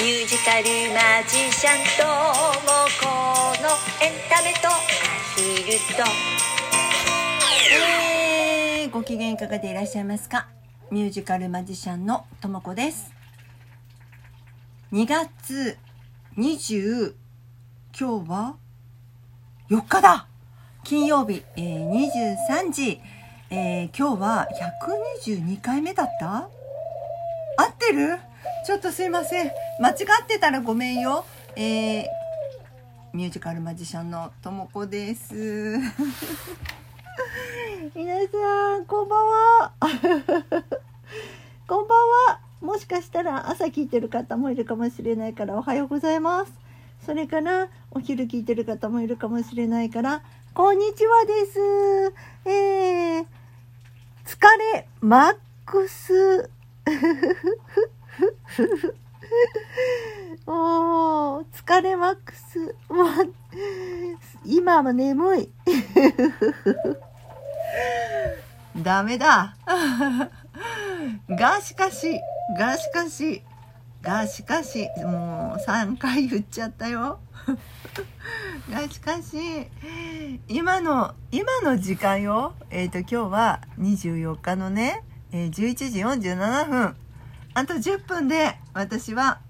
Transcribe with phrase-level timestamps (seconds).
[0.00, 0.64] ミュージカル
[0.94, 2.10] マジシャンとも
[3.00, 3.06] こ
[3.62, 3.68] の
[4.04, 4.72] エンタメとア
[5.36, 6.02] ヒルと。
[8.80, 10.48] えー、ご機嫌いかがでいらっしゃいますか？
[10.90, 13.12] ミュージカルマジシャンのともこです。
[14.92, 15.78] 2月
[16.36, 17.14] 20
[17.98, 18.56] 今日は
[19.70, 20.26] 4日だ。
[20.84, 23.00] 金曜日、えー、23時、
[23.50, 24.48] えー、今日は
[25.28, 26.48] 122回目だった？
[27.56, 28.18] 合ってる？
[28.64, 29.50] ちょっとすいません。
[29.80, 31.24] 間違ってたらごめんよ。
[31.56, 32.04] えー、
[33.12, 35.34] ミュージカルマジシャンのともこです。
[37.96, 39.72] 皆さんこんばんは。
[41.66, 41.98] こんばん
[42.28, 42.40] は。
[42.60, 46.52] もしかしたら朝聞いてる方もいるかもしれないからおはようございます。
[47.04, 50.22] それからお昼聞いてる方もいるかもしれないから
[50.54, 51.58] こんにちはです。
[52.44, 53.26] えー、
[54.24, 54.38] 疲
[54.72, 55.36] れマッ
[55.66, 56.48] クス
[60.46, 62.74] おー疲れマックス。
[62.88, 63.06] もう
[64.44, 65.48] 今は眠い。
[68.82, 69.56] ダメだ。
[71.28, 72.20] がしかし
[72.58, 73.42] がしかし
[74.02, 77.20] がしかしもう3回言っちゃったよ。
[78.70, 79.68] がしかし
[80.48, 82.54] 今の今の時間よ。
[82.70, 86.96] えっ、ー、と今日は24日のね、え、11時47分。
[87.54, 89.40] あと10分で私は、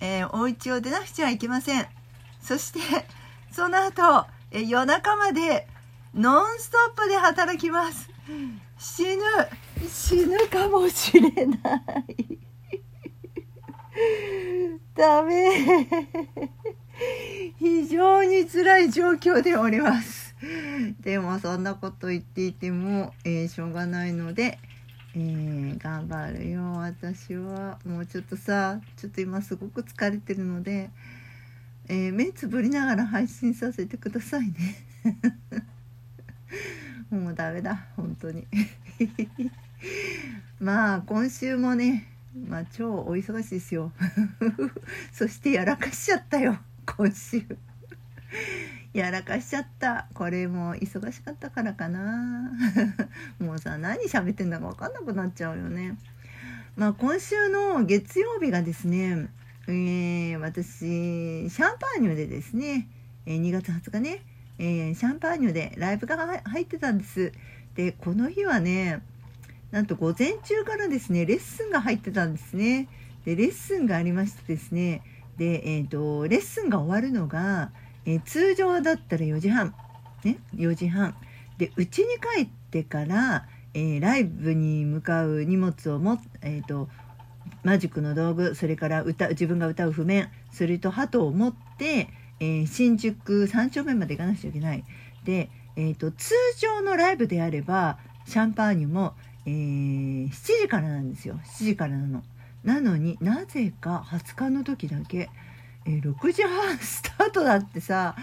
[0.00, 1.86] えー、お家を出なくちゃいけません。
[2.40, 2.80] そして
[3.50, 5.66] その後、えー、夜中まで
[6.14, 8.08] ノンストップで働きます。
[8.78, 9.22] 死ぬ
[9.88, 12.38] 死ぬかもしれない。
[14.94, 15.88] ダメ。
[17.58, 20.34] 非常に辛い状況でおります。
[21.00, 24.58] でもそんなこと言っていても、えー、しょうがないので、
[25.14, 27.78] えー、頑張るよ私は。
[27.84, 30.88] もうちょっとさちょっと今すごく疲れてるので、
[31.88, 34.52] えー、目つぶりながら配信させてくださいね。
[37.10, 38.46] もうダメだ本当に。
[40.58, 42.08] まあ今週もね
[42.48, 43.92] まあ超お忙しいですよ。
[45.12, 47.44] そしてやらかしちゃったよ今週。
[48.92, 50.06] やらかしちゃった。
[50.14, 52.52] これも忙しかったからかな。
[53.40, 55.96] もうさ何喋ってんだか分かんなくなっちゃうよね。
[56.76, 59.28] まあ今週の月曜日がですね
[59.68, 62.88] えー、私シャンパーニュでですね、
[63.26, 64.22] えー、2月20日ね、
[64.58, 67.32] えー、シャンパーニュでライブが入ってたんです。
[67.74, 69.02] でこの日はね
[69.70, 72.88] なんと午前中からですねレッスンが入ってたんですね。
[73.24, 75.02] でレッスンがありましてですね
[75.36, 77.70] で、えーと、レッスンが終わるのが、
[78.06, 79.74] え、通常だったら4時半、
[80.24, 81.14] ね、4時半。
[81.58, 86.88] で家に帰ってから、えー、ライブに向かう荷物をも、えーと、
[87.62, 92.08] マジックの道具それから歌自分が歌う譜面それと鳩を持って、
[92.40, 94.84] えー、新宿3丁目まで行かなくちゃいけない。
[95.24, 99.14] で、えーと、と通常のライブであればシャンパーニュも、
[99.46, 100.30] えー、7
[100.62, 101.38] 時からなんですよ。
[101.44, 102.22] 7時からなの。
[102.64, 105.30] なのになぜか20日の時だけ、
[105.84, 108.14] え、6時半スタートだってさ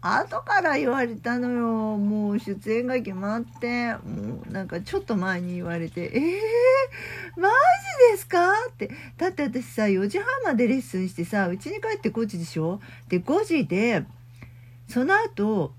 [0.00, 12.80] 後から言われたのよもう出演が決まってもうなんかちょっと前に言われて「えー、マジですか?」ってだって私さ4時半までレッスンしてさうちに帰って5時でしょ？
[13.08, 14.04] で5時で
[14.88, 15.74] その後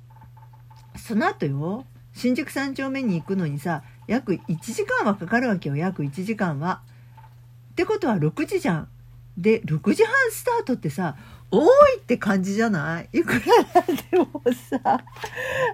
[0.97, 6.81] その後よ新宿三丁目に行くのにさ約1時間はかかるわけよ約1時間は。
[7.71, 8.87] ってことは6時じゃん。
[9.37, 11.15] で6時半スタートってさ
[11.51, 13.19] 多いって感じじゃない？
[13.19, 13.39] いくら
[14.11, 14.27] でも
[14.81, 15.03] さ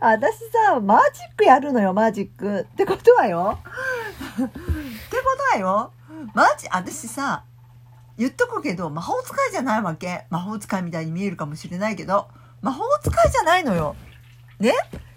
[0.01, 3.65] 私さマジックやるのよマジックってことはよっ
[4.37, 4.51] てこ
[5.51, 5.91] とはよ
[6.33, 7.43] マジ私さ
[8.17, 12.27] 言っとくけど魔法使いじゃないわけ魔法使いみたいに見えるかもしれないけど
[12.61, 13.95] 魔法使いじゃないのよ
[14.59, 14.71] ね？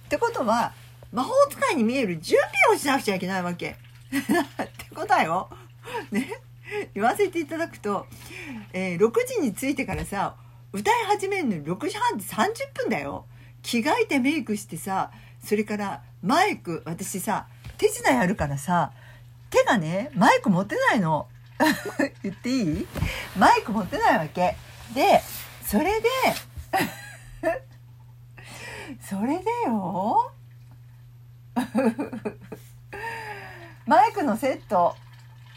[0.07, 0.73] ってことは
[1.13, 3.71] 魔法使いに見える準備をしなくちゃいけないわけ。
[4.11, 5.49] ってことはよ。
[6.11, 6.41] ね？
[6.95, 8.07] 言わせていただくと、
[8.73, 10.37] えー、6時に着いてからさ、
[10.73, 13.27] 歌い始めるのに6時半で30分だよ。
[13.63, 15.11] 着替えてメイクしてさ、
[15.45, 17.47] それからマイク、私さ、
[17.79, 18.93] 手品やるからさ、
[19.51, 21.29] 手がね、マイク持ってないの。
[22.23, 22.87] 言っていい？
[23.39, 24.57] マイク持ってないわけ。
[24.95, 25.23] で、
[25.65, 26.09] それで
[29.01, 30.33] それでよ
[33.87, 34.97] マイクのセット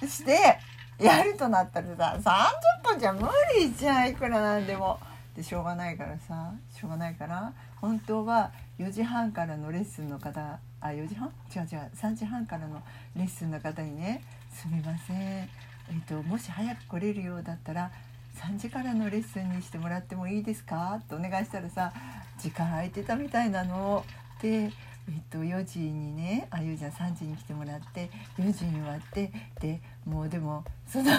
[0.08, 0.60] して
[1.00, 2.52] やるとなったらさ
[2.84, 5.00] 30分じゃ無理じゃんいくらなんでも。
[5.40, 11.30] でしょうがないからさしょうがないから本当は4時半からのレッスンの方あ4時半？
[11.56, 12.82] 違う違う3時半からの
[13.16, 17.92] レッスンの方にね「すみません、えーと、もし早く来れるようだったら
[18.36, 21.94] 3時からのレッスンにしてもらってもいいですか?」ってお願いしたらさ
[22.38, 24.06] 時間空いてたみたいなの
[24.42, 24.72] で、
[25.10, 31.12] えっと、4時にねあゆうじゃん3時に来てもらって4時に終わってでもうでもその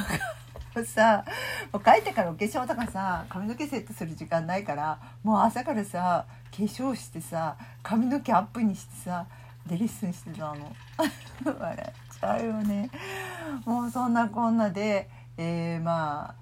[0.84, 1.25] さ
[1.72, 6.26] もう帰ってからお化粧とかさ髪の毛セットする時間ないからもう朝からさ
[6.56, 9.26] 化粧してさ髪の毛アップにしてさ
[9.66, 10.75] でレッスンしてたの。
[11.44, 12.90] 笑っちゃうよね。
[13.64, 16.34] もうそんなこんなで、えー、ま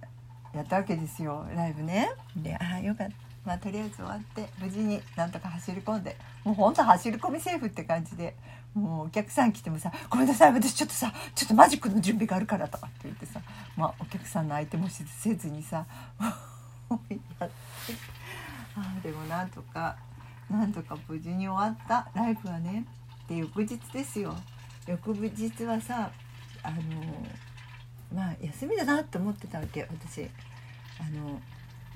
[0.53, 2.11] あやったわけですよライブね。
[2.37, 3.28] であよかった。
[3.49, 8.35] まあとりあえず終わって無事になんとか走り込んでもうほんと走り込みセーフって感じで
[8.75, 13.41] もうお客さん来てもさ「ごめんなさい私ちょっとさちょっとマジックの準備があるから」とかって言ってさ、
[13.75, 15.87] まあ、お客さんの相手もせずにさ
[16.21, 17.21] やって
[18.77, 19.97] あでもなんとか
[20.51, 22.11] なんとか無事に終わった。
[22.15, 22.85] ライブはね
[23.29, 24.35] で翌日ですよ。
[24.87, 26.11] 翌日はさ
[26.63, 26.79] あの
[28.15, 30.29] まあ休みだなって思ってたわけ私。
[31.01, 31.41] あの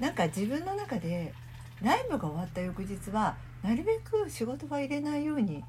[0.02, 1.32] なんか自分の中で
[1.80, 5.62] ライブが終わった翌日はなるべく仕事は入れないように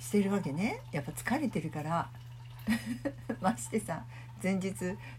[0.00, 0.80] してるわけね。
[0.90, 2.08] やっぱ疲れてるから。
[3.42, 4.04] ましてさ
[4.42, 4.72] 前日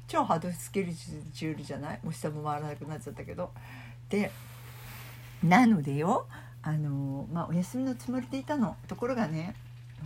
[0.08, 2.00] 超ハードスケジュールじゃない？
[2.04, 3.52] もう下も回らなくなっちゃったけど。
[4.10, 4.32] で
[5.44, 6.26] なのでよ
[6.64, 8.76] あのまあお休みのつもりでいたの。
[8.88, 9.54] ところがね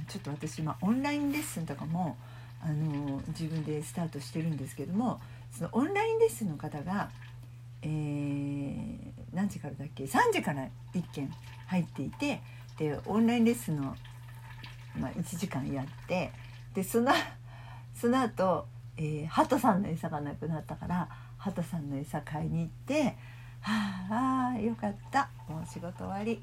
[0.10, 2.18] ちょっと私、ま、オンラインレッスンとかも
[2.62, 7.10] あの自分でスタートしてるんですけどもそのオンラインレッスンの方が、
[7.84, 11.32] えー、何時からだっけ？3時から1件
[11.68, 12.42] 入っていて
[12.78, 13.96] でオンラインレッスンの、
[14.98, 16.32] まあ、1時間やって
[16.74, 17.12] でその
[17.94, 18.66] その後、
[18.98, 21.08] えー、ハトさんの餌がなくなったから
[21.38, 23.16] ハトさんの餌買いに行って
[23.62, 25.30] はあよかった。
[25.48, 26.42] もう仕事終わり。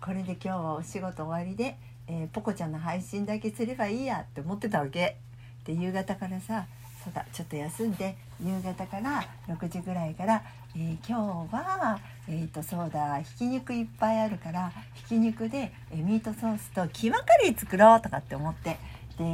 [0.00, 1.76] これで今日はお仕事終わりで
[2.12, 5.16] えー、ポコちゃんの配信だけすればいいやって思ってたわけ。
[5.64, 6.66] で夕方からさ
[7.04, 10.42] そうだちょっと休んで夕方から6時ぐらいから
[10.76, 11.98] 「えー、今日は、
[12.28, 18.76] えーと、そうだひき肉いっぱいあるからひき肉で、え、ミートソースとキーマカレー作ろう」とかって思って
[19.18, 19.24] で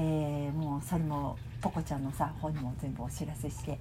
[0.52, 3.78] もうそれもポコちゃんのさ本にも全部お知らせして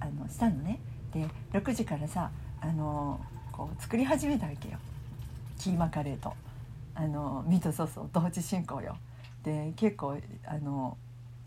[0.00, 0.78] あのしたのね。
[1.12, 2.30] で6時からさ
[2.60, 3.20] あの
[3.52, 4.78] こう作り始めたわけよ
[5.58, 6.34] キーマカレーと。
[6.94, 8.96] あのミートソースを同時進行よ。
[9.44, 10.98] で結構あの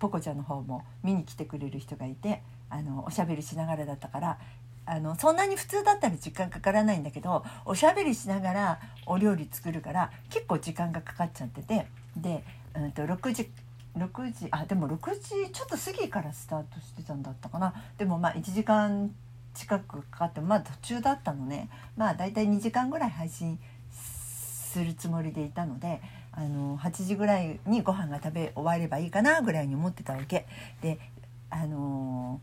[0.02, 4.40] ポコちゃんの方も見に来てくれる人がいてあのおしゃべりしながらだったから
[4.88, 11.86] あのそんなに普通だったら時間かからないんだけどおしゃべりしながらお料理作るから結構時間がかかっちゃってて
[12.18, 12.44] で、
[12.76, 13.52] うんと、6時
[13.96, 17.74] 6時あでも6時ちょっと過ぎからスタートしてたんだったかな。
[17.98, 19.14] でもまあ1時間
[19.54, 21.70] 近くかかってまあ途中だったのね。
[21.96, 23.60] まあ大体2時間ぐらい配信
[23.92, 26.02] するつもりでいたので
[26.34, 30.48] あの8時ぐらいにご飯が食べ終わればいいかなぐらいに思ってたわけ。
[30.82, 31.00] で
[31.50, 32.40] あの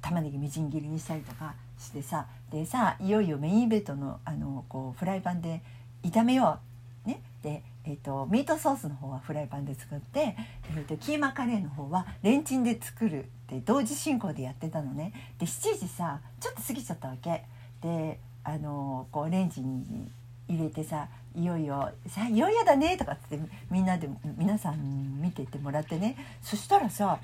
[0.00, 5.62] 玉ねぎみじん切りにしたりとかしてさでさいよいよメインイベントのあのこうフライパンで
[6.02, 6.58] 炒めよ
[7.06, 7.08] う。
[7.08, 7.20] ね。
[7.42, 10.36] でえーと、ミートソースの方はフライパンで作って、
[10.70, 15.12] えーと、キーマカレーの方はレンチンで作るって同時進行でやってたのね。
[15.38, 17.44] で7時さちょっと過ぎちゃったわけ。
[17.80, 20.08] であのこうレンジに
[20.54, 23.38] 入れてさいよいよ「さあいよいよだね」とかって
[23.70, 27.18] みんなで皆さん見ててもらってねそしたらさ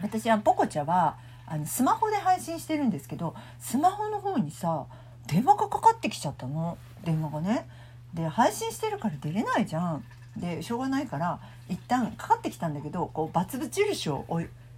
[0.00, 1.16] 私はポコチャは
[1.46, 4.86] あのスマホで配信してるんですけどスマホの方にさ
[5.26, 7.68] 電話がかかってきちゃったの電話がね。
[8.14, 10.04] で配信してるから出れないじゃん。
[10.36, 14.24] でしょうがないから一旦かかってきたんだけどこうバツ印を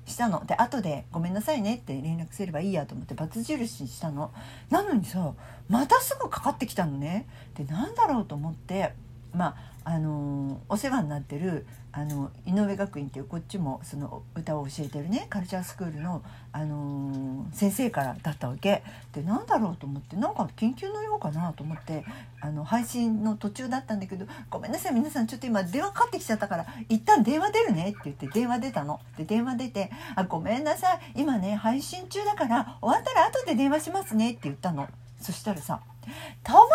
[0.07, 0.45] したの。
[0.45, 4.31] で後で「ごめんなさいね」って連絡すればいいやと思ってバツ印したの。
[4.71, 5.33] なのにさ
[5.69, 7.27] またすぐかかってきたのね。
[7.55, 8.95] でなんだろうと思って
[9.35, 16.23] まああのお世話になってるあの井上学院っていうこっちもその歌を教えてるねカルチャースクールの、
[16.53, 22.05] あの先生からだったわけでなんだろうと思ってなんか緊急のようかなと思って
[22.41, 29.00] あの配信の途中だったんだけど「ごめんなさい皆さんちょっと今電話かかってきちゃったから一旦電話出るね」って言って電話出たの。
[29.17, 34.88] で電話出て「あごめんなさい今ね配信中だから終わったら後で電話しますね」って言ったの。
[35.21, 35.81] そしたらさ
[36.43, 36.69] 「タバコ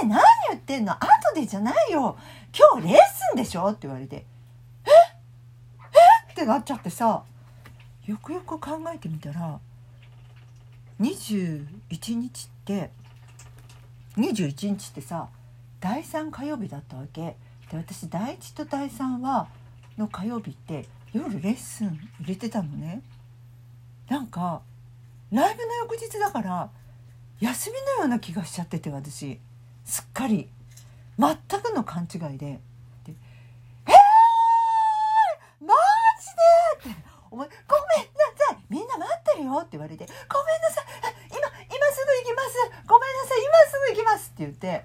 [0.00, 0.92] 生何言ってんの？
[0.92, 2.16] 後でじゃないよ。
[2.56, 4.24] 今日レッスンでしょ?」って言われて
[4.86, 4.90] 「え？
[6.28, 6.32] え？
[6.32, 7.24] ってなっちゃってさ。
[8.06, 9.60] よくよく考えてみたら
[11.00, 12.90] 21日って
[14.16, 15.28] 21日ってさ
[15.78, 17.36] 第3火曜日だったわけ。
[17.70, 19.46] で私第1と第3は
[19.96, 21.88] の火曜日って夜レッスン
[22.20, 23.02] 入れてたのね。
[24.08, 24.62] なんか
[25.30, 26.70] ライブの翌日だから
[27.38, 29.38] 休みのような気がしちゃってて私。
[29.84, 30.48] すっかり
[31.18, 32.60] 全くの勘違いで
[33.04, 33.12] 「で
[33.86, 35.74] えー、マ
[36.20, 36.26] ジ
[36.86, 40.84] で!」って「お前ごめんなさいみんな待ってるよ」って言われて「ごめんなさい
[41.28, 44.84] 今今すぐ行きますごめんなさい今すぐ行きます」って言って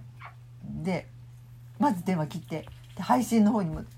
[0.63, 1.07] で
[1.79, 3.89] まず電話切ってで配信の方にも「みんな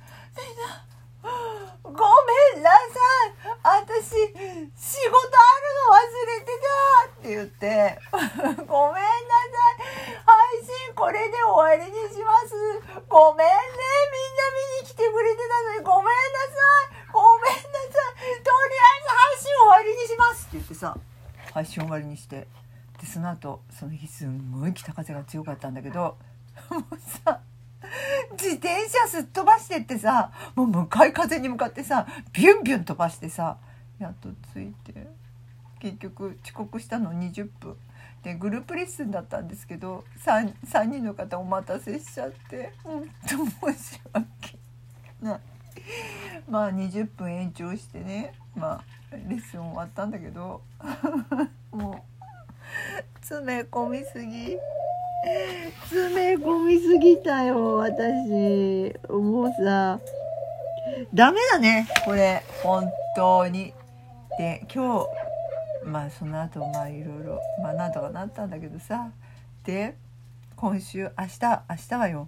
[1.84, 2.78] ごめんなさ
[3.26, 8.00] い私仕事あるの忘れてた」って言って
[8.68, 9.04] 「ごめん
[10.98, 12.58] これで終わりにします。
[13.08, 13.54] ごめんね。
[13.54, 15.86] みんな見に来てくれてたのに。
[15.86, 16.58] ごめんなさ
[16.90, 17.14] い。
[17.14, 18.42] ごめんなさい。
[18.42, 20.98] とりあえず配信終わりにします」って言ってさ
[21.54, 22.48] 配信終わりにして。
[23.00, 26.18] でその後その日すんごい北風が強かったんだけど
[26.72, 27.42] もうさ
[28.32, 33.58] 自転車すっ飛ばしてってさもう向かい風に向かってさビュンビュン飛ばしてさ
[34.00, 35.08] やっと着いて。
[35.80, 37.78] 結局遅刻したの20分
[38.28, 44.28] でグループレッスンだったんですけど 3, 3人の方お待たせしちゃって本当申し訳
[45.22, 45.40] ない。
[46.50, 50.62] まあ20分延長してねまあレッスン終わったんだけど
[51.72, 54.58] もう詰め込みすぎ。
[55.84, 58.94] 詰め込みすぎたよ私。
[59.10, 60.02] もうさ
[61.14, 63.74] ダメだねこれ本当に。
[64.38, 65.17] で今日
[65.88, 69.10] まあその後まあいろいろまあなんとかなったんだけどさ。
[69.64, 69.96] で
[70.56, 71.40] 今週明日
[71.70, 72.28] 明日はよ。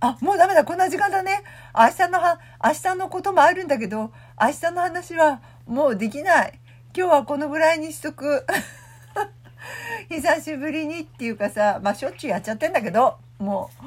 [0.00, 1.42] あもうダメだこんな時間だね。
[1.74, 6.58] 明日のは明日のこともあるんだけど明日の話はもうできない。
[6.96, 8.46] 今日はこのぐらいにしとく。
[10.08, 13.86] 久しぶりにっていうかさまあしょっちゅうやっちゃってんだけどもう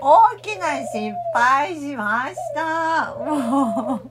[0.00, 3.14] 大きな失敗しました。
[3.14, 4.10] もう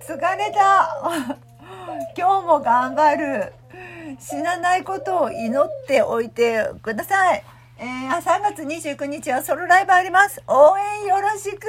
[0.00, 1.38] 疲れた。
[2.16, 3.52] 今日も頑張る。
[4.18, 7.44] 死なないことを祈っておいてください、
[7.78, 10.42] えー、3月29日はソロライブあります。
[10.46, 11.66] 応援よろしく。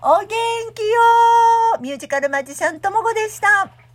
[0.00, 0.28] お元
[0.74, 3.87] 気よミュージカルマジシャンともこでした。